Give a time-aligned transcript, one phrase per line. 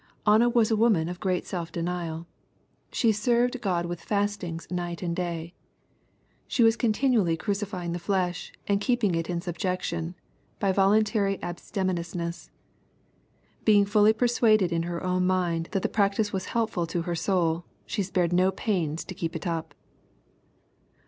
[0.25, 2.25] Anna was a woman of great self deniaL
[2.91, 5.53] She" served God with festings night and day."
[6.47, 10.15] She was continually crucifying the flesh and keeping it in subjection
[10.57, 12.49] by vol untary abstemiousness.
[13.63, 17.65] Being fuUy persuaded in her own mind that the practice was helpful to her soul,
[17.85, 19.75] she spared no pains to keep it up.